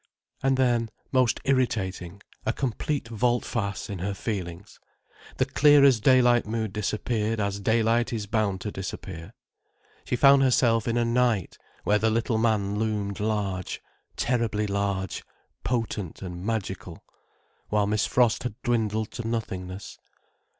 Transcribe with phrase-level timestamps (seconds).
[0.41, 4.79] And then, most irritating, a complete volte face in her feelings.
[5.37, 9.35] The clear as daylight mood disappeared as daylight is bound to disappear.
[10.03, 13.79] She found herself in a night where the little man loomed large,
[14.17, 15.23] terribly large,
[15.63, 17.03] potent and magical,
[17.69, 19.99] while Miss Frost had dwindled to nothingness.